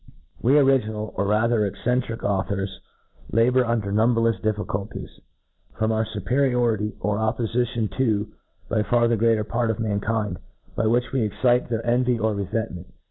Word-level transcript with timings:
We 0.41 0.57
original, 0.57 1.13
or 1.15 1.27
rather 1.27 1.63
eccentric, 1.63 2.21
autho»6, 2.21 2.67
la 3.33 3.41
^ 3.43 3.53
bour 3.53 3.63
undci' 3.65 3.93
nuniberlefs 3.93 4.41
difficulties, 4.41 5.19
from 5.77 5.91
our 5.91 6.05
fu^^ 6.05 6.21
periority 6.25 6.95
ot 7.01 7.19
oppofition 7.19 7.95
to 7.97 8.31
by 8.67 8.81
far 8.81 9.07
the 9.07 9.15
gre; 9.15 9.27
ater 9.33 9.43
part 9.43 9.69
of 9.69 9.77
mankind, 9.77 10.39
by 10.75 10.85
wJiicH 10.85 11.11
we 11.11 11.21
excite 11.21 11.69
their 11.69 11.85
envy 11.85 12.15
of 12.15 12.35
refentment. 12.35 12.87